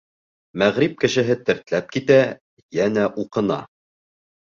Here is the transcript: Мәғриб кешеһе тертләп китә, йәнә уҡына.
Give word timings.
Мәғриб 0.61 0.95
кешеһе 1.03 1.35
тертләп 1.51 1.95
китә, 1.99 2.19
йәнә 2.81 3.09
уҡына. 3.27 3.63